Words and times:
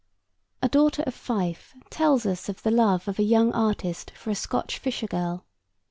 A 0.63 0.67
Daughter 0.67 1.03
of 1.05 1.13
Fife 1.13 1.75
tells 1.91 2.25
us 2.25 2.49
of 2.49 2.63
the 2.63 2.71
love 2.71 3.07
of 3.07 3.19
a 3.19 3.23
young 3.23 3.53
artist 3.53 4.09
for 4.15 4.31
a 4.31 4.35
Scotch 4.35 4.79
fisher 4.79 5.05
girl. 5.05 5.45